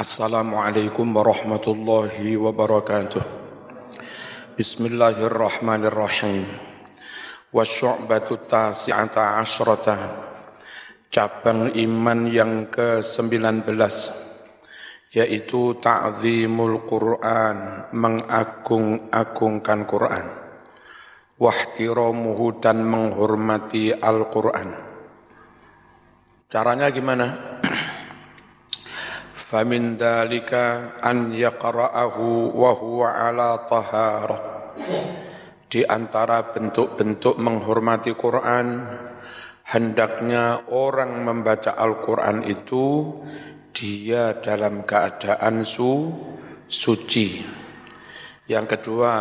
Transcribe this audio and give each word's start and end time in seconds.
Assalamualaikum 0.00 1.12
warahmatullahi 1.12 2.32
wabarakatuh. 2.32 3.20
Bismillahirrahmanirrahim. 4.56 6.48
Wasyu'batu 7.52 8.48
tasi'ata 8.48 9.36
asyrata. 9.44 10.00
Cabang 11.12 11.76
iman 11.76 12.32
yang 12.32 12.72
ke-19 12.72 13.76
yaitu 15.12 15.76
ta'zimul 15.76 16.80
Quran, 16.88 17.92
mengagung-agungkan 17.92 19.84
Quran. 19.84 20.26
Wahtiramuhu 21.36 22.56
dan 22.56 22.88
menghormati 22.88 23.92
Al-Quran. 23.92 24.80
Caranya 26.48 26.88
gimana? 26.88 27.60
famin 29.50 29.98
dalika 29.98 30.94
an 31.02 31.34
yaqra'ahu 31.34 32.54
wa 32.54 32.70
huwa 32.78 33.18
ala 33.18 33.58
di 35.66 35.82
antara 35.82 36.54
bentuk-bentuk 36.54 37.34
menghormati 37.34 38.14
Quran 38.14 38.86
hendaknya 39.66 40.70
orang 40.70 41.26
membaca 41.26 41.74
Al-Qur'an 41.74 42.46
itu 42.46 43.18
dia 43.74 44.38
dalam 44.38 44.86
keadaan 44.86 45.66
su 45.66 46.14
suci. 46.70 47.42
Yang 48.46 48.66
kedua 48.78 49.14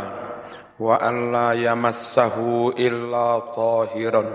wa 0.78 0.96
alla 0.98 1.58
yamassahu 1.58 2.78
illa 2.78 3.50
tahiran. 3.50 4.30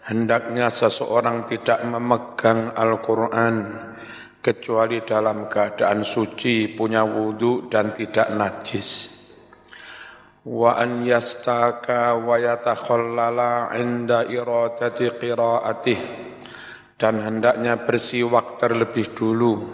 Hendaknya 0.00 0.72
seseorang 0.72 1.44
tidak 1.44 1.84
memegang 1.84 2.72
Al-Qur'an 2.72 3.56
kecuali 4.40 5.04
dalam 5.04 5.46
keadaan 5.46 6.00
suci, 6.00 6.72
punya 6.72 7.04
wudhu 7.04 7.68
dan 7.68 7.92
tidak 7.92 8.32
najis. 8.32 9.20
Wa 10.40 10.80
an 10.80 11.04
yastaka 11.04 12.16
wa 12.16 12.40
yatakhallala 12.40 13.76
inda 13.76 14.24
iradati 14.24 15.12
qiraatih 15.20 16.00
dan 16.96 17.20
hendaknya 17.20 17.76
bersiwak 17.84 18.56
terlebih 18.56 19.12
dulu. 19.12 19.68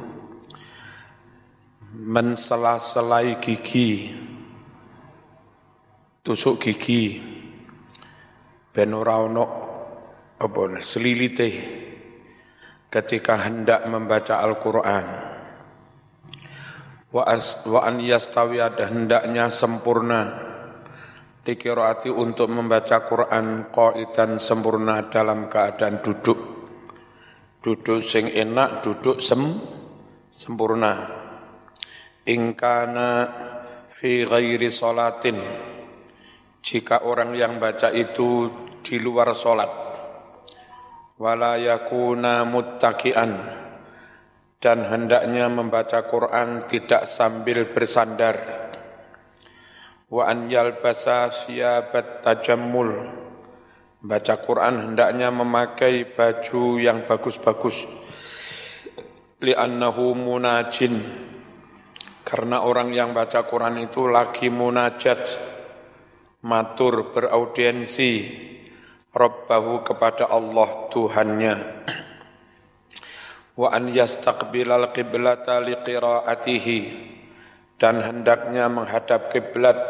Mensela-selai 1.96 3.38
gigi. 3.38 4.10
Tusuk 6.26 6.58
gigi. 6.58 7.22
Ben 8.74 8.90
ora 8.92 9.22
ono 9.22 9.44
apa 10.36 10.76
selilite 10.82 11.48
ketika 12.90 13.40
hendak 13.42 13.84
membaca 13.90 14.38
Al-Quran. 14.40 15.06
Wa, 17.10 17.22
wa 17.70 17.80
an 17.86 17.96
yastawi 18.02 18.60
ada 18.60 18.90
hendaknya 18.90 19.48
sempurna 19.48 20.46
dikiraati 21.46 22.10
untuk 22.10 22.50
membaca 22.50 23.06
Quran 23.06 23.70
qaidan 23.70 24.42
sempurna 24.42 25.06
dalam 25.06 25.46
keadaan 25.46 26.02
duduk. 26.02 26.38
Duduk 27.62 28.02
sing 28.02 28.26
enak, 28.26 28.82
duduk 28.82 29.22
sem 29.22 29.42
sempurna. 30.34 31.06
Ingkana 32.26 33.10
fi 33.86 34.26
ghairi 34.26 34.66
salatin. 34.66 35.38
Jika 36.66 37.06
orang 37.06 37.30
yang 37.38 37.62
baca 37.62 37.94
itu 37.94 38.50
di 38.82 38.98
luar 38.98 39.30
solat 39.30 39.85
wala 41.16 41.56
yakuna 41.56 42.44
muttaki'an. 42.44 43.32
Dan 44.56 44.88
hendaknya 44.88 45.52
membaca 45.52 46.08
Quran 46.08 46.64
tidak 46.64 47.04
sambil 47.04 47.68
bersandar. 47.68 48.40
Wa 50.08 50.32
an 50.32 50.48
yalbasa 50.48 51.28
siyabat 51.28 52.24
tajammul. 52.24 53.12
Baca 54.00 54.34
Quran 54.40 54.74
hendaknya 54.80 55.28
memakai 55.28 56.08
baju 56.08 56.80
yang 56.80 57.04
bagus-bagus. 57.04 57.84
Li'annahu 59.44 60.16
munajin. 60.16 60.94
Karena 62.26 62.64
orang 62.64 62.90
yang 62.96 63.12
baca 63.12 63.44
Quran 63.44 63.76
itu 63.86 64.08
lagi 64.08 64.48
munajat. 64.48 65.20
Matur 66.46 67.12
beraudiensi 67.12 68.12
Rabbahu 69.16 69.80
kepada 69.80 70.28
Allah 70.28 70.92
Tuhannya. 70.92 71.56
Wa 73.56 73.72
an 73.72 73.88
yastaqbilal 73.88 74.92
qiblata 74.92 75.56
liqiraatihi. 75.64 76.80
Dan 77.80 78.04
hendaknya 78.04 78.68
menghadap 78.68 79.32
kiblat 79.32 79.80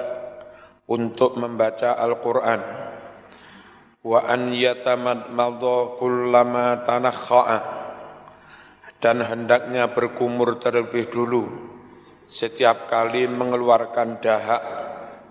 untuk 0.86 1.34
membaca 1.34 1.98
Al-Qur'an. 1.98 2.62
Wa 4.06 4.30
an 4.30 4.54
yatamadmadha 4.54 5.98
kullama 5.98 6.86
tanakha'a. 6.86 7.58
Dan 9.02 9.26
hendaknya 9.26 9.90
berkumur 9.90 10.54
terlebih 10.62 11.10
dulu. 11.10 11.50
Setiap 12.22 12.86
kali 12.86 13.26
mengeluarkan 13.26 14.22
dahak 14.22 14.62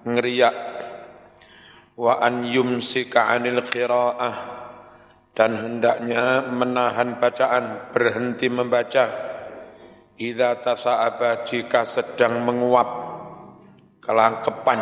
ngeriak 0.03 0.74
wa 1.95 2.19
an 2.19 2.43
yumsika 2.43 3.31
anil 3.31 3.63
qiraah 3.63 4.35
dan 5.35 5.51
hendaknya 5.55 6.47
menahan 6.47 7.19
bacaan 7.19 7.91
berhenti 7.91 8.47
membaca. 8.47 9.35
Idza 10.15 10.63
tasa'aba 10.63 11.43
jika 11.43 11.83
sedang 11.83 12.39
menguap 12.47 12.89
kelangkepan. 13.99 14.79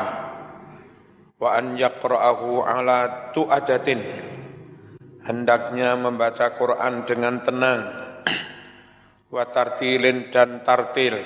Wa 1.41 1.57
an 1.57 1.73
yaqra'ahu 1.73 2.61
ala 2.61 3.33
tu'ajatin 3.33 3.97
hendaknya 5.25 5.97
membaca 5.97 6.53
Quran 6.53 7.01
dengan 7.09 7.41
tenang. 7.41 7.81
Wa 9.33 9.49
tartilin 9.49 10.29
dan 10.29 10.61
tartil 10.61 11.17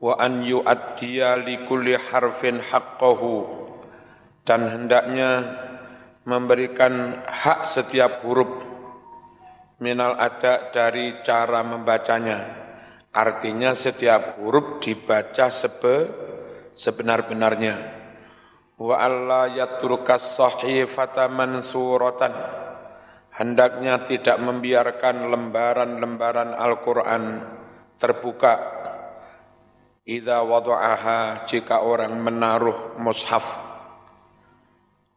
wa 0.00 0.16
an 0.16 0.40
yu'addiya 0.40 1.44
li 1.44 1.62
kulli 1.68 1.94
harfin 1.94 2.58
haqqahu. 2.58 3.60
Dan 4.42 4.66
hendaknya 4.66 5.30
memberikan 6.24 7.22
hak 7.22 7.68
setiap 7.68 8.24
huruf 8.24 8.64
minal 9.80 10.16
ada 10.16 10.72
dari 10.72 11.20
cara 11.24 11.60
membacanya. 11.64 12.38
Artinya 13.10 13.74
setiap 13.74 14.38
huruf 14.38 14.80
dibaca 14.80 15.50
sebe, 15.50 16.08
sebenar-benarnya. 16.76 17.76
Wa 18.80 18.96
alla 18.96 19.50
yatrukas 19.50 20.40
sahifata 20.40 21.28
mansuratan. 21.28 22.32
Hendaknya 23.30 24.04
tidak 24.08 24.40
membiarkan 24.40 25.28
lembaran-lembaran 25.28 26.50
Al-Qur'an 26.56 27.24
terbuka 28.00 28.52
Idza 30.08 30.40
wada'aha 30.40 31.44
jika 31.44 31.84
orang 31.84 32.16
menaruh 32.16 32.96
mushaf. 32.96 33.60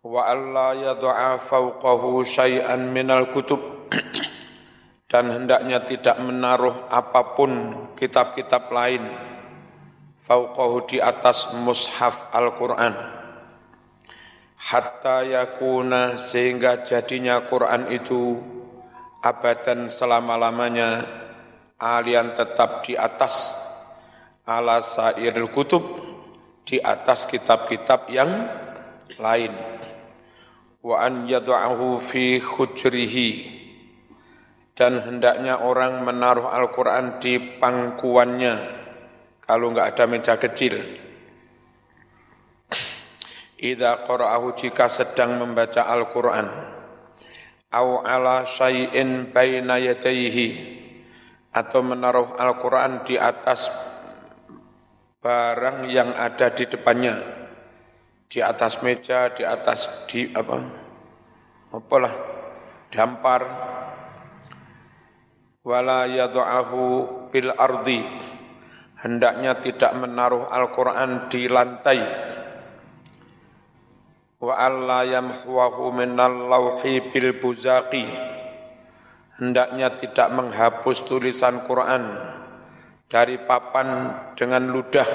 Wa 0.04 0.28
alla 0.28 0.76
yad'a 0.76 1.40
fawqahu 1.40 2.20
syai'an 2.28 2.92
minal 2.92 3.32
kutub. 3.32 3.88
Dan 5.12 5.32
hendaknya 5.32 5.88
tidak 5.88 6.20
menaruh 6.20 6.92
apa 6.92 7.38
pun 7.38 7.52
kitab-kitab 7.96 8.68
lain 8.76 9.08
fauqahu 10.20 10.88
di 10.92 10.98
atas 11.00 11.56
mushaf 11.64 12.36
Al-Qur'an. 12.36 12.92
Hatta 14.64 15.24
yakuna 15.24 16.20
sehingga 16.20 16.84
jadinya 16.84 17.44
Quran 17.48 17.88
itu 17.88 18.36
abadan 19.24 19.88
selama-lamanya 19.88 21.08
alian 21.80 22.36
tetap 22.36 22.84
di 22.84 22.96
atas 23.00 23.63
ala 24.44 24.84
sairil 24.84 25.48
kutub 25.52 25.84
di 26.64 26.80
atas 26.80 27.28
kitab-kitab 27.28 28.12
yang 28.12 28.32
lain. 29.20 29.54
Wa 30.84 31.08
an 31.08 31.28
yad'ahu 31.32 31.96
fi 32.00 32.44
khujrihi 32.44 33.30
dan 34.76 35.00
hendaknya 35.00 35.64
orang 35.64 36.04
menaruh 36.04 36.50
Al-Quran 36.50 37.24
di 37.24 37.40
pangkuannya 37.62 38.56
kalau 39.40 39.72
enggak 39.72 39.96
ada 39.96 40.04
meja 40.10 40.36
kecil. 40.36 40.76
Idza 43.64 44.04
qara'ahu 44.04 44.60
jika 44.60 44.92
sedang 44.92 45.40
membaca 45.40 45.88
Al-Quran 45.88 46.48
au 47.74 48.04
ala 48.06 48.44
syai'in 48.44 49.32
baina 49.32 49.80
yadayhi 49.80 50.84
atau 51.54 51.80
menaruh 51.80 52.36
Al-Quran 52.36 53.08
di 53.08 53.16
atas 53.16 53.72
barang 55.24 55.88
yang 55.88 56.12
ada 56.12 56.52
di 56.52 56.68
depannya. 56.68 57.16
Di 58.28 58.44
atas 58.44 58.84
meja 58.84 59.32
di 59.32 59.48
atas 59.48 60.04
di 60.12 60.28
apa? 60.36 60.60
Apalah 61.72 62.14
dampar 62.92 63.42
wala 65.64 66.12
yad'ahu 66.12 66.82
bil 67.32 67.56
ardi. 67.56 68.04
Hendaknya 69.00 69.60
tidak 69.60 69.96
menaruh 69.96 70.52
Al-Qur'an 70.52 71.32
di 71.32 71.48
lantai. 71.48 72.00
Wa 74.44 74.60
alla 74.60 75.08
yamhuwahu 75.08 75.92
minal 75.96 76.52
lauhi 76.52 77.00
bil 77.12 77.36
buzaqi. 77.40 78.04
Hendaknya 79.40 79.92
tidak 79.96 80.32
menghapus 80.36 81.04
tulisan 81.08 81.64
Quran 81.68 82.04
dari 83.14 83.38
papan 83.38 84.10
dengan 84.34 84.66
ludah. 84.66 85.06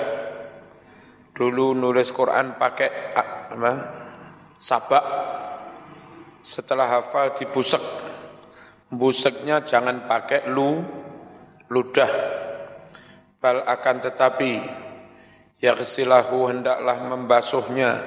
Dulu 1.35 1.75
nulis 1.75 2.15
Quran 2.15 2.55
pakai 2.55 3.11
apa 3.11 3.73
sabak. 4.55 5.05
Setelah 6.47 7.03
hafal 7.03 7.35
dibusek. 7.35 7.83
Buseknya 8.89 9.67
jangan 9.67 10.06
pakai 10.06 10.47
lu 10.47 10.79
ludah. 11.67 12.11
Bal 13.43 13.67
akan 13.67 13.97
tetapi 13.99 14.53
yaghsilahu 15.59 16.55
hendaklah 16.55 17.03
membasuhnya. 17.03 17.99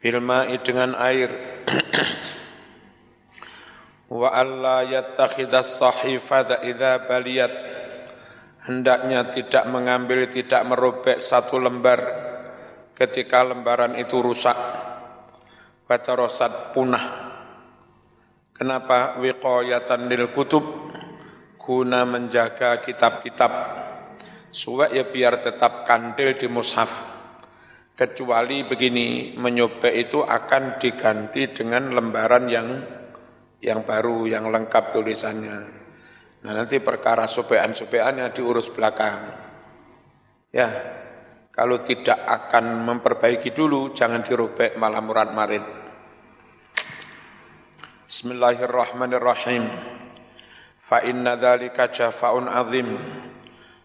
Bilma'i 0.00 0.56
dengan 0.64 0.96
air. 0.96 1.30
Wa 4.10 4.34
alla 4.34 4.82
yattakhidhas 4.82 5.78
sahifata 5.78 6.58
idza 6.66 7.06
baliyat 7.06 7.71
hendaknya 8.66 9.30
tidak 9.30 9.64
mengambil 9.70 10.26
tidak 10.30 10.62
merobek 10.66 11.18
satu 11.18 11.58
lembar 11.58 12.00
ketika 12.94 13.42
lembaran 13.42 13.98
itu 13.98 14.18
rusak 14.22 14.56
watarosat 15.86 16.74
punah 16.74 17.06
kenapa 18.54 19.18
wiqayatan 19.18 20.06
lil 20.06 20.30
kutub 20.30 20.64
guna 21.58 22.02
menjaga 22.06 22.82
kitab-kitab 22.82 23.82
Suwek 24.52 24.92
ya 24.92 25.08
biar 25.08 25.40
tetap 25.40 25.88
kandil 25.88 26.36
di 26.36 26.44
mushaf. 26.44 27.08
Kecuali 27.96 28.68
begini, 28.68 29.32
menyobek 29.32 29.96
itu 29.96 30.20
akan 30.20 30.76
diganti 30.76 31.48
dengan 31.48 31.88
lembaran 31.88 32.52
yang 32.52 32.68
yang 33.64 33.80
baru, 33.80 34.28
yang 34.28 34.52
lengkap 34.52 34.92
tulisannya. 34.92 35.81
Nah 36.42 36.52
nanti 36.58 36.82
perkara 36.82 37.30
sobean-sobeannya 37.30 38.34
diurus 38.34 38.66
belakang. 38.74 39.30
Ya, 40.50 40.68
kalau 41.54 41.86
tidak 41.86 42.18
akan 42.18 42.82
memperbaiki 42.82 43.54
dulu, 43.54 43.94
jangan 43.94 44.26
dirobek 44.26 44.74
malah 44.74 44.98
murad 44.98 45.30
marid. 45.30 45.62
Bismillahirrahmanirrahim. 48.10 49.64
Fa 50.82 50.98
inna 51.06 51.38
dzalika 51.38 51.88
jafa'un 51.94 52.50
azim. 52.50 52.90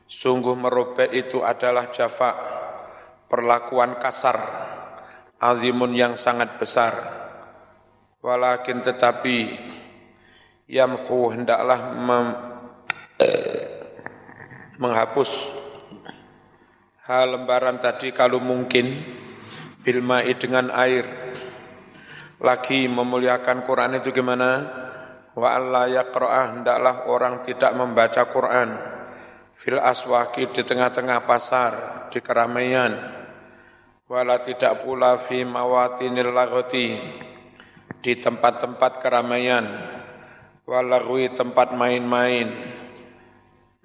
Sungguh 0.10 0.58
merobek 0.58 1.14
itu 1.14 1.46
adalah 1.46 1.94
jafa, 1.94 2.34
perlakuan 3.30 4.02
kasar, 4.02 4.40
azimun 5.38 5.94
yang 5.94 6.18
sangat 6.18 6.58
besar. 6.58 6.96
Walakin 8.18 8.82
tetapi 8.82 9.38
yamhu 10.68 11.32
hendaklah 11.32 11.96
mem, 11.96 12.28
menghapus 14.78 15.50
hal 17.08 17.40
lembaran 17.40 17.80
tadi 17.80 18.12
kalau 18.12 18.44
mungkin 18.44 18.92
bilmai 19.82 20.36
dengan 20.36 20.70
air. 20.76 21.08
Lagi 22.38 22.86
memuliakan 22.86 23.66
Quran 23.66 23.98
itu 23.98 24.14
gimana? 24.14 24.62
Wa 25.34 25.58
Allah 25.58 25.90
yaqra'ah 25.90 26.46
hendaklah 26.54 27.10
orang 27.10 27.42
tidak 27.42 27.74
membaca 27.74 28.22
Quran 28.30 28.98
fil 29.58 29.82
aswaki 29.82 30.54
di 30.54 30.62
tengah-tengah 30.62 31.26
pasar, 31.26 31.72
di 32.14 32.22
keramaian, 32.22 32.94
wala 34.06 34.38
tidak 34.38 34.86
pula 34.86 35.18
fi 35.18 35.42
mawatinil 35.42 36.30
lagoti, 36.30 36.94
di 37.98 38.14
tempat-tempat 38.22 39.02
keramaian, 39.02 39.66
walagwi 40.68 41.32
tempat 41.32 41.72
main-main, 41.72 42.52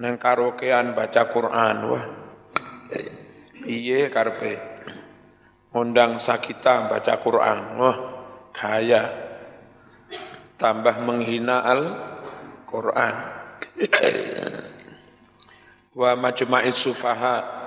nang 0.02 0.19
karaokean 0.19 0.99
baca 0.99 1.31
Quran, 1.31 1.76
wah, 1.87 2.05
iye 3.62 4.11
karpe, 4.11 4.58
undang 5.79 6.19
sakita 6.19 6.90
baca 6.90 7.14
Quran, 7.23 7.58
wah, 7.79 7.99
kaya, 8.50 9.06
tambah 10.58 10.99
menghina 11.06 11.62
Al-Quran. 11.62 13.14
Wa 15.93 16.14
majma'is 16.19 16.79
sufaha. 16.79 17.62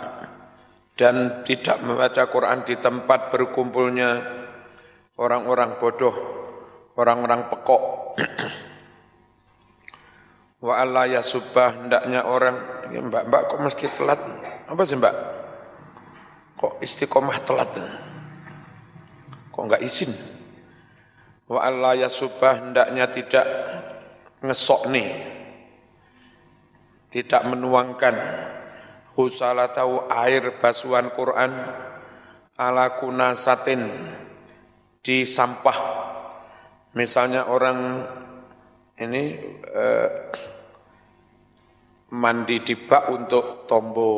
Dan 0.95 1.43
tidak 1.43 1.83
membaca 1.83 2.23
Quran 2.31 2.63
di 2.63 2.79
tempat 2.79 3.27
berkumpulnya 3.27 4.15
orang-orang 5.19 5.75
bodoh, 5.75 6.15
orang-orang 6.95 7.51
pekok. 7.51 8.15
Wa 10.61 10.73
Allah 10.79 11.19
ya 11.19 11.21
subah 11.23 11.75
hendaknya 11.83 12.23
orang, 12.23 12.87
ya 12.91 12.99
mbak, 13.03 13.23
mbak 13.27 13.41
kok 13.51 13.59
meski 13.63 13.87
telat? 13.91 14.21
Apa 14.67 14.81
sih 14.87 14.95
mbak? 14.99 15.15
Kok 16.55 16.79
istiqomah 16.79 17.39
telat? 17.43 17.71
Kok 19.51 19.63
enggak 19.65 19.83
izin? 19.83 20.11
Wa 21.45 21.67
Allah 21.67 22.07
ya 22.07 22.09
subah 22.09 22.63
hendaknya 22.63 23.05
tidak 23.11 23.45
ngesok 24.41 24.89
nih, 24.89 25.09
tidak 27.13 27.41
menuangkan 27.45 28.15
tahu 29.15 30.11
air 30.11 30.43
basuhan 30.59 31.07
Quran 31.15 31.51
ala 32.59 32.99
kunasatin 32.99 33.87
di 34.99 35.23
sampah. 35.23 35.79
Misalnya 36.95 37.47
orang 37.47 38.03
ini 38.95 39.23
eh, 39.75 40.09
mandi 42.15 42.57
di 42.63 42.75
bak 42.79 43.11
untuk 43.11 43.67
tombo. 43.67 44.13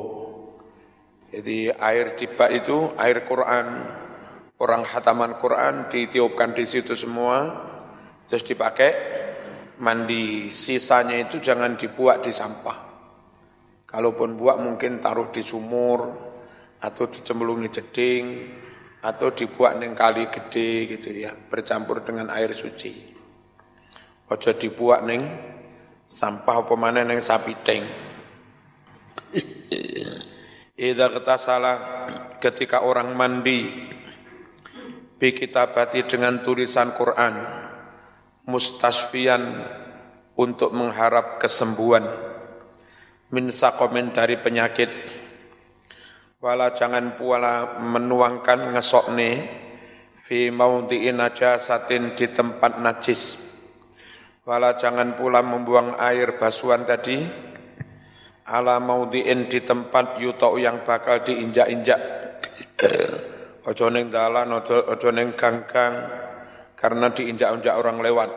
Jadi 1.28 1.74
air 1.74 2.14
di 2.14 2.26
bak 2.30 2.50
itu 2.54 2.94
air 2.98 3.26
Quran. 3.26 3.68
Orang 4.58 4.90
hataman 4.90 5.38
Quran 5.38 5.86
ditiupkan 5.86 6.58
di 6.58 6.66
situ 6.66 6.98
semua, 6.98 7.46
terus 8.26 8.42
dipakai 8.42 8.90
mandi. 9.82 10.50
Sisanya 10.50 11.14
itu 11.14 11.38
jangan 11.38 11.78
dibuat 11.78 12.26
di 12.26 12.34
sampah. 12.34 12.78
Kalaupun 13.86 14.34
buat 14.34 14.58
mungkin 14.58 14.98
taruh 14.98 15.30
di 15.30 15.46
sumur 15.46 16.10
atau 16.82 17.06
dicemplungi 17.10 17.70
jeding 17.70 18.26
atau 19.02 19.30
dibuat 19.30 19.78
neng 19.78 19.94
kali 19.94 20.26
gede 20.28 20.98
gitu 20.98 21.14
ya, 21.14 21.34
bercampur 21.34 22.02
dengan 22.02 22.34
air 22.34 22.52
suci. 22.52 23.17
Ojo 24.28 24.52
dibuat 24.60 25.08
neng 25.08 25.24
sampah 26.04 26.64
apa 26.64 26.76
neng 26.92 27.20
sapi 27.24 27.54
teng. 27.64 27.84
Ida 30.78 31.10
salah 31.40 31.78
ketika 32.38 32.84
orang 32.84 33.16
mandi 33.16 33.66
bi 35.18 35.34
kitabati 35.34 36.06
dengan 36.06 36.46
tulisan 36.46 36.94
Quran 36.94 37.34
mustasfian 38.46 39.66
untuk 40.38 40.70
mengharap 40.78 41.42
kesembuhan 41.42 42.06
min 43.34 43.50
sakomin 43.50 44.14
dari 44.14 44.38
penyakit 44.38 44.92
wala 46.38 46.78
jangan 46.78 47.18
pula 47.18 47.82
menuangkan 47.82 48.78
ngesokne 48.78 49.32
fi 50.22 50.54
maudhi'in 50.54 51.18
najasatin 51.18 52.14
di 52.14 52.30
tempat 52.30 52.78
najis 52.78 53.47
wala 54.48 54.80
jangan 54.80 55.12
pula 55.20 55.44
membuang 55.44 56.00
air 56.00 56.40
basuhan 56.40 56.88
tadi. 56.88 57.20
Ala 58.48 58.80
maudhi'in 58.80 59.52
di 59.52 59.60
tempat 59.60 60.24
yuto 60.24 60.56
yang 60.56 60.88
bakal 60.88 61.20
diinjak-injak. 61.20 62.00
Ojo 63.68 63.92
ning 63.92 64.08
dalan 64.08 64.56
ojo, 64.56 64.88
ojo 64.88 65.12
ganggang 65.36 65.94
karena 66.80 67.12
diinjak-injak 67.12 67.76
orang 67.76 68.00
lewat. 68.00 68.32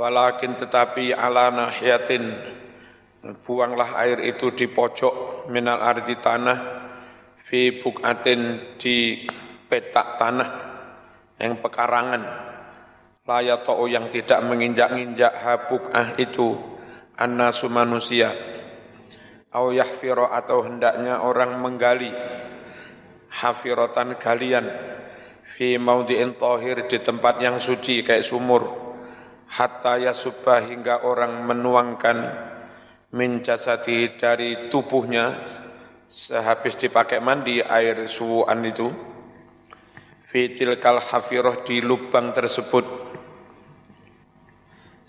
Walakin 0.00 0.56
tetapi 0.56 1.12
ala 1.12 1.52
nahiyatin 1.52 2.24
buanglah 3.44 4.00
air 4.00 4.24
itu 4.24 4.48
di 4.56 4.64
pojok 4.64 5.44
minal 5.52 5.76
ardi 5.76 6.16
tanah 6.16 6.58
fi 7.36 7.76
bukatin 7.76 8.72
di 8.80 9.28
petak 9.68 10.16
tanah 10.16 10.48
yang 11.36 11.60
pekarangan 11.60 12.49
layatau 13.30 13.86
yang 13.86 14.10
tidak 14.10 14.42
menginjak-injak 14.42 15.30
habukah 15.38 16.18
itu 16.18 16.58
annasu 17.14 17.70
manusia. 17.70 18.34
Au 19.54 19.70
yahfiro 19.70 20.26
atau 20.26 20.66
hendaknya 20.66 21.22
orang 21.22 21.62
menggali 21.62 22.10
hafirotan 23.30 24.18
galian 24.18 24.66
fi 25.46 25.78
maudi'in 25.78 26.34
tohir 26.34 26.90
di 26.90 26.98
tempat 26.98 27.38
yang 27.38 27.62
suci 27.62 28.02
kayak 28.02 28.26
sumur. 28.26 28.90
Hatta 29.50 29.98
yasubah 29.98 30.62
hingga 30.66 31.06
orang 31.06 31.42
menuangkan 31.46 32.18
min 33.14 33.42
jasadi 33.42 34.14
dari 34.14 34.70
tubuhnya 34.70 35.42
sehabis 36.06 36.78
dipakai 36.78 37.18
mandi 37.18 37.58
air 37.58 38.06
suwuan 38.06 38.62
itu. 38.62 38.86
Fitil 40.30 40.78
kal 40.78 41.02
hafiroh 41.02 41.66
di 41.66 41.82
lubang 41.82 42.30
tersebut 42.30 43.09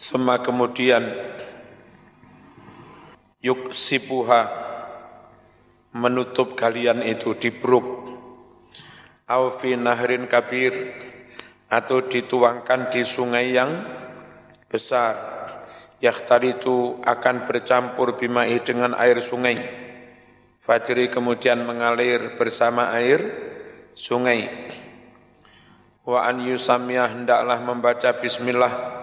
semua 0.02 0.42
kemudian 0.42 1.14
yuk 3.38 3.70
sipuha 3.70 4.50
menutup 5.94 6.58
kalian 6.58 7.06
itu 7.06 7.38
di 7.38 7.54
bruk 7.54 8.10
au 9.30 9.54
fi 9.54 9.78
nahrin 9.78 10.26
kabir 10.26 10.74
atau 11.70 12.02
dituangkan 12.02 12.90
di 12.90 13.06
sungai 13.06 13.54
yang 13.54 13.72
besar. 14.66 15.30
Itu 16.02 16.98
akan 17.06 17.46
bercampur 17.46 18.18
bimai 18.18 18.58
dengan 18.66 18.98
air 18.98 19.22
sungai. 19.22 19.62
Fajri 20.58 21.14
kemudian 21.14 21.62
mengalir 21.62 22.34
bersama 22.42 22.90
air 22.90 23.22
sungai. 23.94 24.50
Wa 26.02 26.26
an 26.26 26.42
yusamiyah 26.42 27.14
hendaklah 27.14 27.62
membaca 27.62 28.10
bismillah 28.18 29.01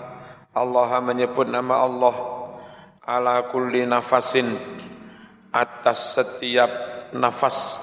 Allah 0.58 0.98
menyebut 1.00 1.46
nama 1.46 1.86
Allah 1.86 2.16
ala 3.06 3.46
kulli 3.46 3.86
nafasin 3.86 4.52
atas 5.54 6.18
setiap 6.18 6.70
nafas 7.14 7.80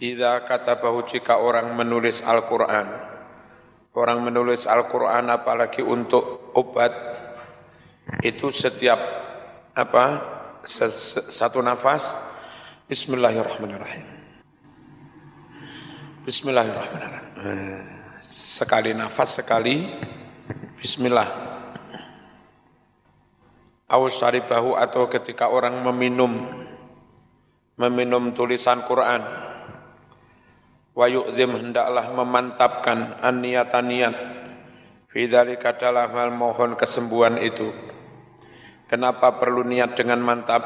Ida 0.00 0.40
kata 0.48 0.80
bahu 0.80 1.04
jika 1.04 1.36
orang 1.36 1.76
menulis 1.76 2.24
Al-Quran 2.24 2.88
Orang 3.92 4.22
menulis 4.24 4.64
Al-Quran 4.70 5.28
apalagi 5.34 5.82
untuk 5.82 6.54
obat 6.54 6.94
itu 8.22 8.50
setiap 8.54 8.98
apa 9.74 10.06
satu 11.30 11.62
nafas 11.62 12.14
Bismillahirrahmanirrahim. 12.90 14.02
Bismillahirrahmanirrahim. 16.26 17.38
Sekali 18.22 18.90
nafas 18.98 19.38
sekali 19.38 19.86
Bismillah. 20.80 21.49
Aus 23.90 24.22
bahu 24.22 24.78
atau 24.78 25.10
ketika 25.10 25.50
orang 25.50 25.82
meminum 25.82 26.46
meminum 27.74 28.30
tulisan 28.30 28.86
Quran. 28.86 29.18
Wa 30.94 31.06
yu'zim 31.10 31.58
hendaklah 31.58 32.12
memantapkan 32.14 33.18
an-niyatan 33.18 33.86
niat 33.88 34.14
fi 35.10 35.26
dzalika 35.26 35.74
dalam 35.74 36.12
hal 36.14 36.30
mohon 36.30 36.78
kesembuhan 36.78 37.40
itu. 37.42 37.72
Kenapa 38.86 39.34
perlu 39.38 39.66
niat 39.66 39.98
dengan 39.98 40.22
mantap? 40.22 40.62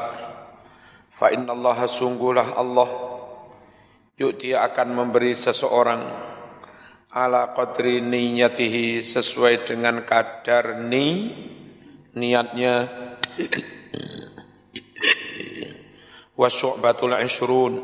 Fa 1.09 1.33
innallaha 1.33 1.89
sungguhlah 1.89 2.61
Allah. 2.61 2.91
Yu'ti 4.21 4.53
akan 4.53 4.89
memberi 4.91 5.33
seseorang 5.33 6.03
ala 7.15 7.55
qadri 7.55 8.03
niyatihi 8.03 8.99
sesuai 8.99 9.71
dengan 9.71 10.03
kadar 10.03 10.83
ni 10.83 11.31
niatnya 12.15 12.87
wa 16.35 16.49
syu'batul 16.51 17.15
ishrun. 17.23 17.75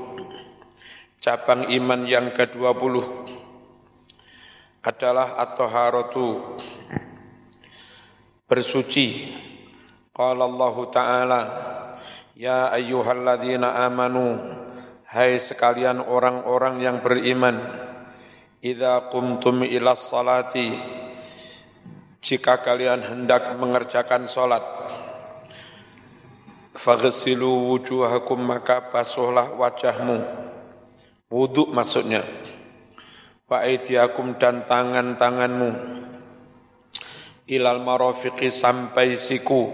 Cabang 1.20 1.68
iman 1.68 2.08
yang 2.08 2.32
ke-20 2.32 2.94
adalah 4.80 5.36
at-taharatu. 5.36 6.56
Bersuci. 8.48 9.36
Qala 10.10 10.48
Allah 10.48 10.76
Ta'ala, 10.90 11.40
Ya 12.40 12.72
ayyuhalladzina 12.72 13.84
amanu, 13.84 14.40
hai 15.12 15.36
sekalian 15.36 16.00
orang-orang 16.00 16.80
yang 16.80 16.96
beriman, 17.04 17.60
idza 18.64 19.12
qumtum 19.12 19.60
ila 19.60 19.92
salati, 19.92 20.72
jika 22.24 22.64
kalian 22.64 23.04
hendak 23.04 23.60
mengerjakan 23.60 24.24
salat, 24.24 24.64
faghsilu 26.74 27.70
wujuhakum 27.70 28.38
maka 28.38 28.90
basuhlah 28.90 29.54
wajahmu. 29.58 30.22
Wuduk 31.30 31.70
maksudnya. 31.70 32.26
Wa 33.46 33.62
aidiakum 33.66 34.38
dan 34.38 34.66
tangan-tanganmu. 34.66 35.70
Ilal 37.50 37.82
marafiqi 37.82 38.50
sampai 38.50 39.18
siku. 39.18 39.70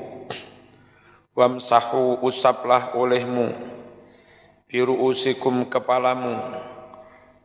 Wamsahu 1.37 2.25
usaplah 2.25 2.97
olehmu. 2.97 3.53
Biru 4.65 4.97
usikum 4.97 5.69
kepalamu. 5.69 6.41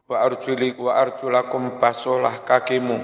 Wa 0.07 0.17
arjuli 0.23 0.75
wa 0.75 0.95
arjulakum 0.95 1.79
basuhlah 1.79 2.43
kakimu. 2.47 2.99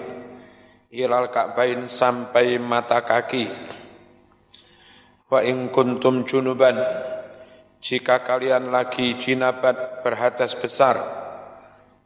Ilal 0.88 1.28
ka'bain 1.28 1.84
sampai 1.92 2.56
mata 2.56 3.04
kaki 3.04 3.52
wa 5.28 5.44
in 5.44 5.68
kuntum 5.68 6.24
junuban 6.24 6.80
jika 7.78 8.26
kalian 8.26 8.74
lagi 8.74 9.16
jinabat 9.16 10.02
berhadas 10.02 10.58
besar, 10.58 10.98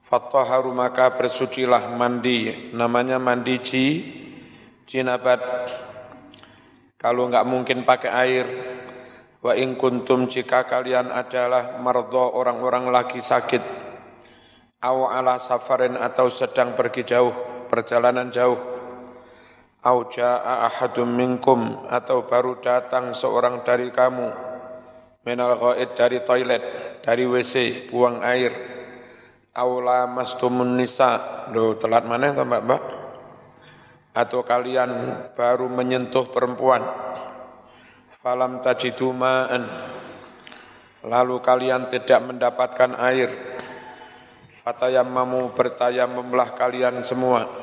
fattaharu 0.04 0.76
maka 0.76 1.16
bersucilah 1.16 1.96
mandi, 1.96 2.72
namanya 2.76 3.16
mandi 3.18 3.56
ji, 3.64 3.86
jinabat. 4.84 5.40
Kalau 7.00 7.32
enggak 7.32 7.48
mungkin 7.48 7.88
pakai 7.88 8.12
air, 8.12 8.48
wa 9.42 9.56
in 9.56 9.80
kuntum 9.80 10.28
jika 10.28 10.68
kalian 10.68 11.10
adalah 11.10 11.80
mardo 11.80 12.30
orang-orang 12.36 12.92
lagi 12.92 13.24
sakit, 13.24 13.64
aw 14.84 14.98
ala 15.08 15.40
safarin 15.40 15.98
atau 15.98 16.30
sedang 16.30 16.78
pergi 16.78 17.08
jauh, 17.08 17.34
perjalanan 17.72 18.30
jauh, 18.30 18.71
au 19.82 20.06
jaa 20.10 20.70
ahadum 20.70 21.10
minkum 21.10 21.86
atau 21.90 22.30
baru 22.30 22.62
datang 22.62 23.18
seorang 23.18 23.66
dari 23.66 23.90
kamu, 23.90 24.52
Menal 25.22 25.54
ghaid 25.54 25.94
dari 25.94 26.18
toilet, 26.26 26.64
dari 27.06 27.30
WC, 27.30 27.86
buang 27.94 28.26
air. 28.26 28.50
Aula 29.54 30.10
mastumun 30.10 30.74
nisa. 30.74 31.46
Loh, 31.54 31.78
telat 31.78 32.10
mana 32.10 32.34
itu 32.34 32.42
mbak 32.42 32.62
mbak? 32.66 32.82
Atau 34.18 34.42
kalian 34.42 34.90
baru 35.38 35.70
menyentuh 35.70 36.26
perempuan. 36.34 36.82
Falam 38.10 38.66
tajidu 38.66 39.14
ma'an. 39.14 39.62
Lalu 41.06 41.38
kalian 41.38 41.86
tidak 41.86 42.18
mendapatkan 42.26 42.98
air. 42.98 43.30
Fatayamamu 44.58 45.54
bertayamumlah 45.54 46.58
kalian 46.58 47.06
semua. 47.06 47.61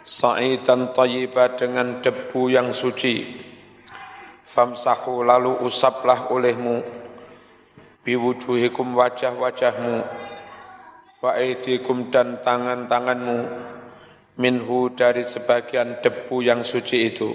Sa'idan 0.00 0.96
tayyibah 0.96 1.60
dengan 1.60 2.00
debu 2.00 2.48
yang 2.48 2.72
suci. 2.72 3.36
Famsahu 4.48 5.22
lalu 5.22 5.60
usaplah 5.60 6.32
olehmu. 6.32 6.80
Biwujuhikum 8.02 8.96
wajah-wajahmu. 8.96 9.96
Wa 11.20 11.36
aidikum 11.36 12.08
dan 12.08 12.40
tangan-tanganmu. 12.40 13.38
Minhu 14.40 14.88
dari 14.96 15.20
sebagian 15.22 16.00
debu 16.00 16.40
yang 16.40 16.64
suci 16.64 16.98
itu. 17.04 17.30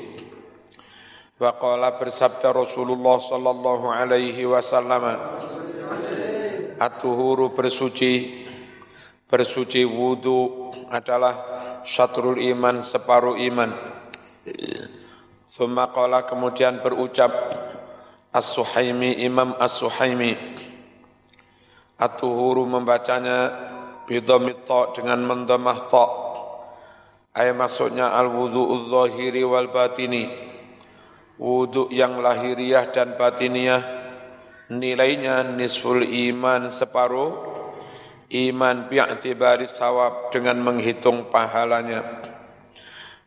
Wa 1.38 1.54
qala 1.62 2.02
bersabda 2.02 2.50
Rasulullah 2.50 3.22
sallallahu 3.22 3.94
alaihi 3.94 4.48
wasallam 4.50 5.14
atuhuru 6.82 7.54
bersuci. 7.54 8.44
Bersuci 9.26 9.84
wudu 9.86 10.72
adalah 10.90 11.55
syatrul 11.86 12.42
iman 12.42 12.82
separuh 12.82 13.38
iman. 13.38 13.72
Summa 15.46 15.94
qala 15.94 16.28
kemudian 16.28 16.84
berucap 16.84 17.32
As-Suhaimi 18.36 19.24
Imam 19.24 19.56
As-Suhaimi. 19.56 20.36
At-Tuhuru 21.96 22.68
membacanya 22.68 23.56
bidhamit 24.04 24.68
ta 24.68 24.92
dengan 24.92 25.24
mendamah 25.24 25.80
ta. 25.88 26.06
Ay 27.32 27.56
maksudnya 27.56 28.12
al-wudu'ul 28.12 28.92
zahiri 28.92 29.44
wal 29.44 29.68
batini 29.68 30.28
Wudu 31.36 31.92
yang 31.92 32.24
lahiriah 32.24 32.96
dan 32.96 33.20
batiniyah 33.20 33.84
Nilainya 34.72 35.44
nisful 35.44 36.00
iman 36.00 36.72
separuh 36.72 37.55
Iman 38.36 38.92
bi'atibari 38.92 39.64
sawab 39.64 40.28
dengan 40.28 40.60
menghitung 40.60 41.32
pahalanya. 41.32 42.20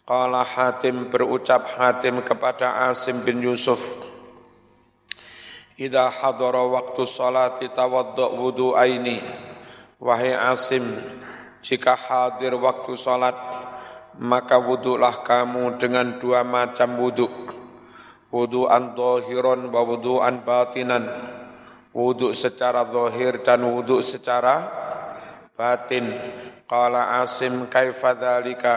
Qala 0.05 0.45
Hatim 0.45 1.09
berucap 1.09 1.65
Hatim 1.81 2.21
kepada 2.21 2.89
Asim 2.89 3.29
bin 3.29 3.45
Yusuf 3.45 3.85
Ida 5.77 6.09
hadara 6.09 6.65
waktu 6.65 7.05
salati 7.05 7.69
tawaddu 7.69 8.25
wudu 8.33 8.73
aini 8.73 9.21
Wahai 10.01 10.33
Asim 10.33 10.81
Jika 11.61 11.93
hadir 11.93 12.57
waktu 12.57 12.97
salat 12.97 13.37
maka 14.19 14.59
wuduklah 14.59 15.23
kamu 15.23 15.79
dengan 15.79 16.19
dua 16.19 16.43
macam 16.43 16.99
wuduk. 16.99 17.55
Wudu'an 18.35 18.99
zahiran 18.99 19.71
wa 19.71 19.81
wudu'an 19.87 20.43
batinan. 20.43 21.07
Wuduk 21.95 22.35
secara 22.35 22.83
zahir 22.91 23.41
dan 23.47 23.63
wuduk 23.65 24.03
secara 24.03 24.88
batin 25.59 26.15
qala 26.71 27.19
asim 27.19 27.67
kaifa 27.67 28.15
dzalika? 28.15 28.75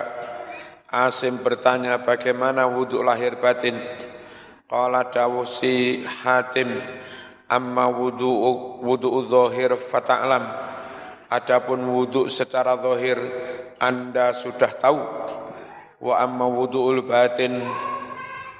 Asim 0.90 1.40
bertanya 1.46 2.02
bagaimana 2.02 2.66
wuduk 2.66 3.06
lahir 3.06 3.38
batin? 3.38 3.78
Qala 4.66 5.08
dawusi 5.14 6.02
hatim 6.04 6.82
amma 7.46 7.86
wudu 7.86 8.28
wudu 8.82 9.30
zahir 9.30 9.78
fata'lam 9.78 10.44
adapun 11.30 11.80
wuduk 11.86 12.28
secara 12.28 12.76
zahir 12.82 13.22
anda 13.78 14.34
sudah 14.34 14.72
tahu. 14.74 15.00
Wa 16.02 16.26
amma 16.26 16.50
wudu'ul 16.50 17.06
batin. 17.06 17.62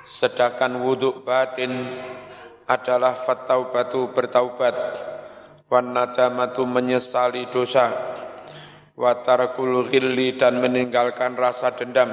Sedangkan 0.02 0.78
wuduk 0.82 1.26
batin 1.26 1.74
adalah 2.66 3.18
fattaubatu 3.18 4.14
bertaubat 4.14 4.74
wan 5.72 5.96
nadamatu 5.96 6.68
menyesali 6.68 7.48
dosa. 7.48 7.88
Wa 8.92 9.24
tarakul 9.24 9.88
ghilli 9.88 10.36
dan 10.36 10.60
meninggalkan 10.60 11.40
rasa 11.40 11.72
dendam. 11.72 12.12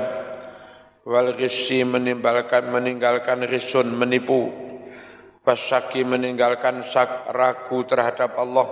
Wal 1.02 1.34
ghisyi 1.34 1.82
meninggalkan 1.82 2.70
meninggalkan 2.70 3.42
risun 3.50 3.90
menipu. 3.98 4.46
Wasyaki 5.42 6.06
meninggalkan 6.06 6.86
syak 6.86 7.34
ragu 7.34 7.82
terhadap 7.82 8.38
Allah. 8.38 8.68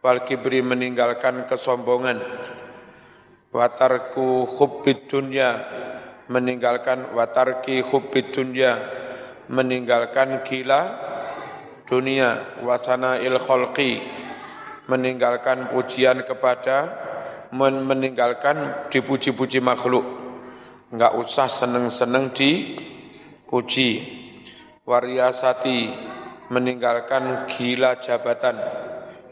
Wal 0.00 0.24
kibri 0.24 0.64
meninggalkan 0.64 1.44
kesombongan. 1.44 2.24
Watarku 3.52 4.48
hubbid 4.48 5.12
dunya 5.12 5.60
meninggalkan 6.28 7.16
watarki 7.16 7.80
hubbid 7.80 8.36
dunya 8.36 8.76
meninggalkan 9.48 10.44
gila 10.44 11.08
dunia 11.88 12.60
wasana 12.60 13.16
il 13.16 13.40
kholqi 13.40 14.04
meninggalkan 14.92 15.72
pujian 15.72 16.20
kepada 16.20 17.08
meninggalkan 17.56 18.88
dipuji-puji 18.92 19.64
makhluk. 19.64 20.04
Enggak 20.92 21.16
usah 21.16 21.48
seneng-seneng 21.48 22.36
dipuji. 22.36 24.20
Wariasati 24.84 25.88
meninggalkan 26.52 27.48
gila 27.48 27.96
jabatan. 28.00 28.56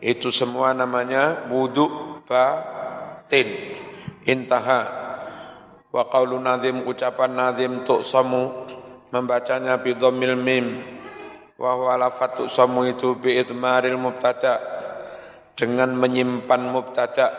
Itu 0.00 0.28
semua 0.28 0.72
namanya 0.72 1.48
wudhu 1.48 2.20
batin 2.24 3.72
intaha. 4.24 5.04
Wa 5.88 6.08
qaulu 6.12 6.36
nazim 6.40 6.84
ucapan 6.84 7.32
nazim 7.32 7.84
samu 8.04 8.68
membacanya 9.08 9.80
bi 9.80 9.96
mim 10.36 10.95
wa 11.56 11.72
huwa 11.72 11.96
lafatu 11.96 12.52
samu 12.52 12.84
itu 12.84 13.16
bi 13.16 13.40
idmaril 13.40 13.96
mubtada 13.96 14.60
dengan 15.56 15.96
menyimpan 15.96 16.62
mubtada 16.68 17.32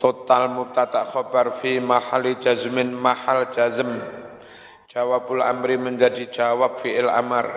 total 0.00 0.48
mubtada 0.48 1.04
khabar 1.04 1.52
fi 1.54 1.78
mahali 1.78 2.34
jazmin 2.40 2.90
mahal 2.90 3.46
jazm. 3.54 4.02
Jawabul 4.90 5.40
amri 5.40 5.80
menjadi 5.80 6.28
jawab 6.28 6.76
fi'il 6.76 7.08
amar. 7.08 7.48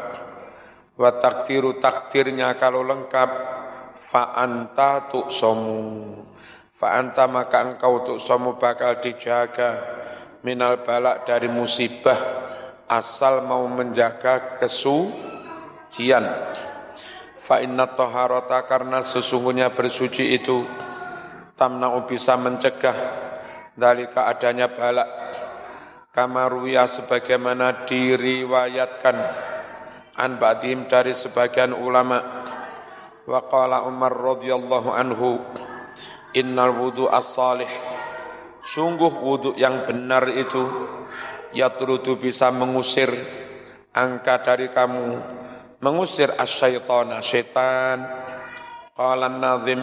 Wa 0.96 1.20
takdiru 1.20 1.82
takdirnya 1.84 2.56
kalau 2.56 2.86
lengkap 2.86 3.30
fa 3.98 4.38
anta 4.40 5.10
samu. 5.12 6.16
Fa 6.72 6.96
anta 7.00 7.28
maka 7.28 7.64
engkau 7.64 8.04
untuk 8.04 8.18
somu 8.20 8.56
bakal 8.60 9.00
dijaga 9.00 9.80
minal 10.44 10.84
balak 10.84 11.24
dari 11.24 11.48
musibah 11.48 12.20
asal 12.86 13.48
mau 13.48 13.66
menjaga 13.66 14.60
kesucian. 15.96 16.28
Fa 17.40 17.64
inna 17.64 17.88
toharota 17.88 18.68
karena 18.68 19.00
sesungguhnya 19.00 19.72
bersuci 19.72 20.36
itu 20.36 20.68
tamna'u 21.56 22.04
bisa 22.04 22.36
mencegah 22.36 22.98
dari 23.80 24.12
keadanya 24.12 24.68
balak. 24.68 25.08
Kamaruya 26.12 26.88
sebagaimana 26.88 27.88
diriwayatkan 27.88 29.18
an 30.20 30.32
ba'dim 30.36 30.88
dari 30.92 31.16
sebagian 31.16 31.72
ulama. 31.72 32.44
Wa 33.24 33.48
qala 33.48 33.88
Umar 33.88 34.12
radhiyallahu 34.12 34.90
anhu 34.92 35.40
innal 36.36 36.76
wudu 36.76 37.08
as-salih 37.08 37.68
sungguh 38.62 39.12
wudu 39.24 39.58
yang 39.58 39.82
benar 39.88 40.30
itu 40.30 40.62
yatrudu 41.56 42.22
bisa 42.22 42.54
mengusir 42.54 43.10
angka 43.98 44.46
dari 44.46 44.70
kamu 44.70 45.45
mengusir 45.82 46.32
asyaitana 46.40 47.20
syaitan 47.20 48.04
qala 48.96 49.28
nazim 49.28 49.82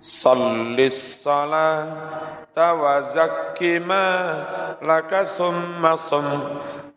sallis 0.00 1.24
salata 1.24 2.68
wa 2.76 3.00
zakki 3.04 3.80
ma 3.80 4.06
laka 4.80 5.24
summa 5.24 5.96
sum 5.96 6.24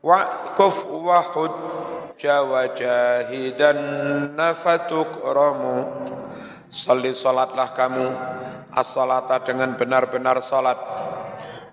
wa'kuf 0.03 0.87
wa 0.87 1.19
hujja 1.23 2.43
wa 2.43 2.67
jahidan 2.71 3.79
nafatukramu 4.35 5.77
Salli 6.69 7.17
salatlah 7.17 7.73
kamu 7.73 8.05
as-salata 8.77 9.41
dengan 9.41 9.73
benar-benar 9.73 10.37
salat. 10.45 10.77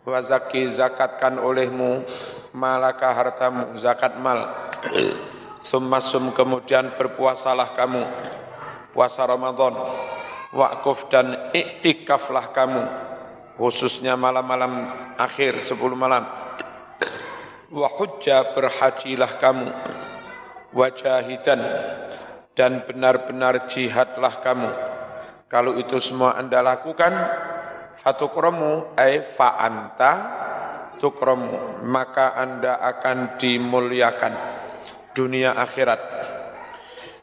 Wa 0.08 0.24
zaki 0.24 0.72
zakatkan 0.72 1.36
olehmu 1.36 2.00
malaka 2.56 3.12
hartamu 3.12 3.76
zakat 3.76 4.16
mal. 4.16 4.72
Summasum 5.56 6.36
kemudian 6.36 6.92
berpuasalah 6.94 7.72
kamu 7.72 8.02
puasa 8.92 9.24
Ramadan. 9.24 9.76
Waquf 10.56 11.12
dan 11.12 11.52
iktikaflah 11.52 12.54
kamu 12.54 12.84
khususnya 13.56 14.16
malam-malam 14.16 14.88
akhir 15.16 15.60
10 15.60 15.76
malam. 15.96 16.24
Wa 17.72 17.88
hujja 17.92 18.54
berhajilah 18.54 19.32
kamu 19.36 19.68
wajahidan 20.76 21.60
dan 22.56 22.84
benar-benar 22.88 23.68
jihadlah 23.68 24.38
kamu. 24.40 24.70
Kalau 25.46 25.76
itu 25.76 26.00
semua 26.00 26.40
Anda 26.40 26.62
lakukan, 26.62 27.12
fatukromu 27.96 28.96
ay 28.96 29.20
fa'anta 29.20 30.12
tukromu, 30.96 31.84
maka 31.84 32.32
Anda 32.38 32.80
akan 32.80 33.36
dimuliakan 33.36 34.55
dunia 35.16 35.56
akhirat. 35.56 35.98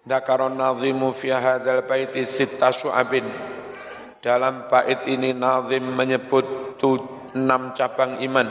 Dakaron 0.01 0.57
nazimu 0.57 1.13
fi 1.13 1.29
hadzal 1.29 1.85
baiti 1.85 2.25
sitta 2.25 2.73
syu'abin. 2.73 3.29
Dalam 4.17 4.65
bait 4.65 5.05
ini 5.05 5.37
nazim 5.37 5.85
menyebut 5.93 6.75
enam 7.37 7.77
cabang 7.77 8.17
iman. 8.25 8.49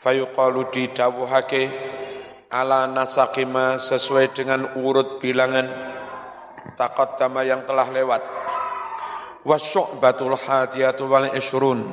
Fayuqalu 0.00 0.72
didawuhake 0.72 1.68
ala 2.48 2.88
nasakima 2.88 3.76
sesuai 3.76 4.32
dengan 4.32 4.74
urut 4.80 5.20
bilangan 5.20 5.68
taqaddama 6.74 7.44
yang 7.44 7.62
telah 7.68 7.86
lewat 7.92 8.22
wasyu'batul 9.46 10.34
hadiyatu 10.34 11.06
wal 11.06 11.30
ishrun 11.36 11.84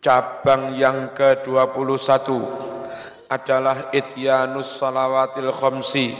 cabang 0.00 0.72
yang 0.78 1.12
ke-21 1.12 2.73
adalah 3.28 3.90
ityanus 3.94 4.80
salawatil 4.80 5.50
khamsi 5.52 6.14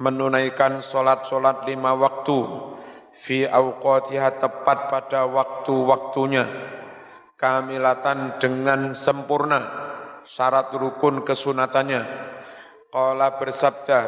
menunaikan 0.00 0.82
solat-solat 0.82 1.64
lima 1.68 1.94
waktu 1.94 2.38
fi 3.14 3.46
awqatiha 3.46 4.42
tepat 4.42 4.90
pada 4.90 5.22
waktu-waktunya 5.30 6.44
kamilatan 7.38 8.42
dengan 8.42 8.90
sempurna 8.96 9.84
syarat 10.24 10.72
rukun 10.74 11.22
kesunatannya. 11.22 12.02
Qala 12.90 13.38
bersabda 13.38 13.98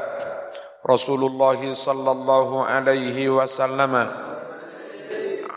Rasulullah 0.87 1.59
sallallahu 1.59 2.63
alaihi 2.63 3.27
wasallam 3.31 4.25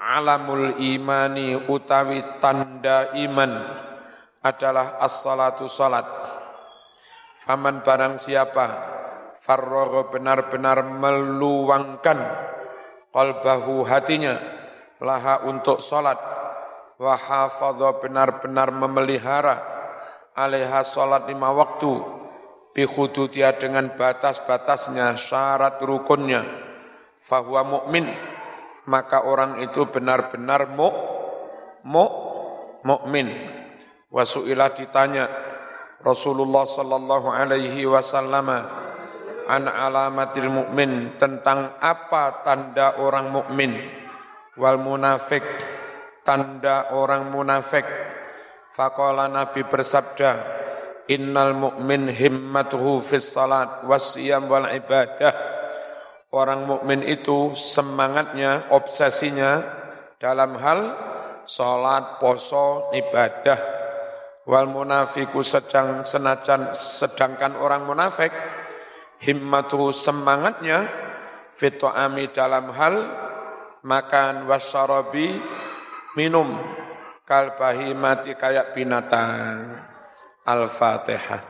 Alamul 0.10 0.82
imani 0.82 1.54
utawi 1.70 2.42
tanda 2.42 3.14
iman 3.14 3.62
adalah 4.42 4.98
as-salatu 5.06 5.70
salat 5.70 6.10
Faman 7.40 7.80
barang 7.88 8.20
siapa 8.20 8.68
farragha 9.40 10.12
benar-benar 10.12 10.84
meluangkan 10.84 12.20
qalbahu 13.16 13.88
hatinya 13.88 14.36
laha 15.00 15.48
untuk 15.48 15.80
salat 15.80 16.20
wa 17.00 17.16
hafadha 17.16 17.96
benar-benar 18.04 18.76
memelihara 18.76 19.56
alaiha 20.36 20.84
salat 20.84 21.32
lima 21.32 21.56
waktu 21.56 22.20
bihududia 22.76 23.56
dengan 23.56 23.96
batas-batasnya, 23.96 25.16
syarat 25.16 25.80
rukunnya, 25.80 26.44
fahuwa 27.16 27.64
mukmin 27.64 28.06
maka 28.90 29.22
orang 29.22 29.62
itu 29.62 29.86
benar-benar 29.86 30.74
mu, 30.74 30.90
mu, 31.86 32.06
mukmin. 32.82 33.30
Wasu'ilah 34.10 34.74
ditanya 34.74 35.30
Rasulullah 36.00 36.64
sallallahu 36.64 37.28
alaihi 37.28 37.84
wasallam 37.84 38.48
an 39.50 39.64
alamatil 39.68 40.48
mukmin 40.48 41.20
tentang 41.20 41.76
apa 41.84 42.40
tanda 42.40 42.96
orang 43.04 43.28
mukmin. 43.36 43.76
Wal 44.56 44.80
munafik 44.80 45.44
tanda 46.24 46.96
orang 46.96 47.28
munafik. 47.28 47.84
Faqala 48.72 49.28
nabi 49.28 49.68
bersabda 49.68 50.32
innal 51.12 51.58
mu'min 51.58 52.08
himmatuhu 52.08 53.02
fis 53.04 53.36
salat 53.36 53.84
wasiyam 53.84 54.48
wal 54.48 54.72
ibadah. 54.72 55.36
Orang 56.30 56.64
mukmin 56.70 57.04
itu 57.04 57.52
semangatnya 57.58 58.70
obsesinya 58.72 59.66
dalam 60.22 60.56
hal 60.62 60.80
salat 61.50 62.22
poso 62.22 62.94
ibadah 62.94 63.79
wal 64.50 64.66
munafiku 64.66 65.46
sedang 65.46 66.02
senajan 66.02 66.74
sedangkan 66.74 67.54
orang 67.54 67.86
munafik 67.86 68.34
himmatu 69.22 69.94
semangatnya 69.94 70.90
fitoami 71.54 72.34
dalam 72.34 72.74
hal 72.74 72.96
makan 73.86 74.50
wasyarabi 74.50 75.38
minum 76.18 76.58
kalbahi 77.30 77.94
mati 77.94 78.34
kayak 78.34 78.74
binatang. 78.74 79.86
Al-fatihah 80.50 81.46